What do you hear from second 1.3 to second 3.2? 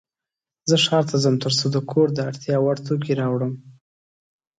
ترڅو د کور د اړتیا وړ توکې